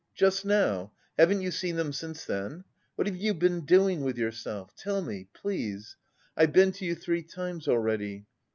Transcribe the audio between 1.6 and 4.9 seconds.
them since then? What have you been doing with yourself?